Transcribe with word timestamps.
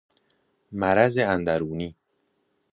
مرض 0.71 1.17
اندرونی 1.17 1.95